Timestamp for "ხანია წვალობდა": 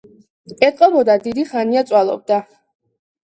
1.51-2.39